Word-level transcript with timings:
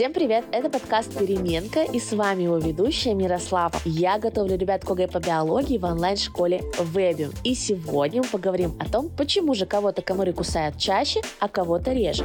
Всем 0.00 0.14
привет! 0.14 0.46
Это 0.50 0.70
подкаст 0.70 1.14
«Переменка» 1.18 1.82
и 1.82 2.00
с 2.00 2.12
вами 2.12 2.44
его 2.44 2.56
ведущая 2.56 3.12
Мирослава. 3.12 3.74
Я 3.84 4.18
готовлю 4.18 4.56
ребят 4.56 4.82
к 4.82 4.90
ОГЭ 4.90 5.08
по 5.08 5.18
биологии 5.18 5.76
в 5.76 5.84
онлайн-школе 5.84 6.62
Webium. 6.94 7.34
И 7.44 7.54
сегодня 7.54 8.22
мы 8.22 8.28
поговорим 8.28 8.74
о 8.80 8.88
том, 8.90 9.10
почему 9.10 9.52
же 9.52 9.66
кого-то 9.66 10.00
комары 10.00 10.32
кусают 10.32 10.78
чаще, 10.78 11.20
а 11.38 11.48
кого-то 11.48 11.92
реже. 11.92 12.24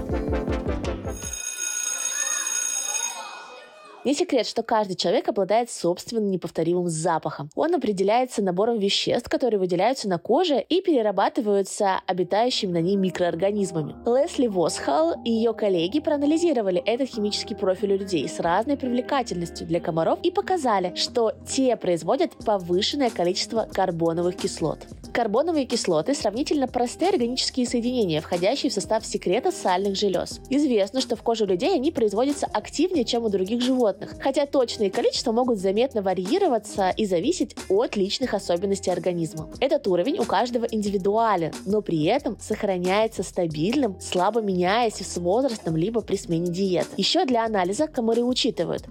Не 4.05 4.13
секрет, 4.13 4.45
что 4.45 4.61
каждый 4.61 4.95
человек 4.95 5.27
обладает 5.29 5.71
собственным 5.71 6.29
неповторимым 6.29 6.89
запахом. 6.89 7.49
Он 7.55 7.73
определяется 7.73 8.43
набором 8.43 8.77
веществ, 8.77 9.27
которые 9.27 9.59
выделяются 9.59 10.07
на 10.07 10.19
коже 10.19 10.61
и 10.61 10.79
перерабатываются 10.79 12.01
обитающими 12.05 12.71
на 12.71 12.81
ней 12.81 12.97
микроорганизмами. 12.97 13.95
Лесли 14.05 14.45
Восхал 14.45 15.15
и 15.25 15.31
ее 15.31 15.55
коллеги 15.55 15.99
проанализировали 15.99 16.83
этот 16.85 17.09
химический 17.09 17.55
профиль 17.55 17.93
у 17.93 17.97
людей 17.97 18.29
с 18.29 18.39
разной 18.39 18.77
привлекательностью 18.77 19.65
для 19.65 19.79
комаров 19.79 20.19
и 20.21 20.29
показали, 20.29 20.93
что 20.93 21.33
те 21.47 21.75
производят 21.75 22.33
повышенное 22.45 23.09
количество 23.09 23.67
карбоновых 23.73 24.35
кислот. 24.35 24.85
Карбоновые 25.13 25.65
кислоты– 25.65 26.13
сравнительно 26.15 26.67
простые 26.67 27.09
органические 27.09 27.65
соединения, 27.65 28.21
входящие 28.21 28.69
в 28.69 28.73
состав 28.73 29.03
секрета 29.05 29.51
сальных 29.51 29.95
желез. 29.95 30.41
Известно, 30.49 31.01
что 31.01 31.15
в 31.15 31.23
коже 31.23 31.45
людей 31.45 31.73
они 31.73 31.89
производятся 31.91 32.45
активнее, 32.45 33.05
чем 33.05 33.23
у 33.23 33.29
других 33.29 33.61
животных, 33.61 33.94
животных, 33.95 34.15
хотя 34.21 34.45
точные 34.45 34.91
количества 34.91 35.31
могут 35.31 35.59
заметно 35.59 36.01
варьироваться 36.01 36.89
и 36.89 37.05
зависеть 37.05 37.55
от 37.69 37.95
личных 37.95 38.33
особенностей 38.33 38.91
организма. 38.91 39.49
Этот 39.59 39.87
уровень 39.87 40.19
у 40.19 40.23
каждого 40.23 40.65
индивидуален, 40.65 41.51
но 41.65 41.81
при 41.81 42.03
этом 42.05 42.37
сохраняется 42.39 43.23
стабильным, 43.23 43.99
слабо 43.99 44.41
меняясь 44.41 44.95
с 44.95 45.17
возрастом 45.17 45.75
либо 45.75 46.01
при 46.01 46.15
смене 46.17 46.51
диет. 46.51 46.87
Еще 46.97 47.25
для 47.25 47.45
анализа 47.45 47.87
комары 47.87 48.23
учитывают 48.23 48.83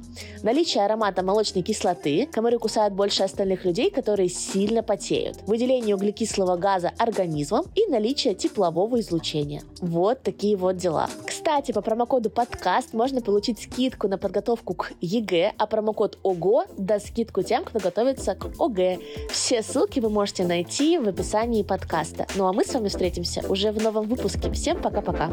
наличие 0.43 0.85
аромата 0.85 1.23
молочной 1.23 1.63
кислоты, 1.63 2.29
комары 2.33 2.59
кусают 2.59 2.95
больше 2.95 3.23
остальных 3.23 3.65
людей, 3.65 3.91
которые 3.91 4.29
сильно 4.29 4.83
потеют, 4.83 5.39
выделение 5.47 5.95
углекислого 5.95 6.57
газа 6.57 6.93
организмом 6.99 7.67
и 7.75 7.87
наличие 7.87 8.35
теплового 8.35 9.01
излучения. 9.01 9.63
Вот 9.81 10.23
такие 10.23 10.57
вот 10.57 10.77
дела. 10.77 11.09
Кстати, 11.45 11.73
по 11.73 11.83
промокоду 11.83 12.31
подкаст 12.31 12.95
можно 12.95 13.21
получить 13.21 13.61
скидку 13.61 14.09
на 14.09 14.17
подготовку 14.17 14.73
к 14.73 14.93
ЕГЭ, 15.03 15.53
а 15.59 15.67
промокод 15.67 16.19
ОГО 16.25 16.65
даст 16.79 17.09
скидку 17.09 17.43
тем, 17.43 17.65
кто 17.65 17.79
готовится 17.81 18.35
к 18.35 18.47
ОГЭ. 18.59 18.99
Все 19.31 19.63
ссылки 19.63 20.01
вы 20.01 20.09
можете 20.09 20.47
найти 20.47 20.97
в 20.97 21.07
описании 21.07 21.63
подкаста. 21.63 22.27
Ну 22.35 22.47
а 22.47 22.55
мы 22.55 22.65
с 22.65 22.73
вами 22.73 22.89
встретимся 22.89 23.43
уже 23.47 23.73
в 23.73 23.83
новом 23.83 24.09
выпуске. 24.09 24.51
Всем 24.53 24.81
пока-пока. 24.81 25.31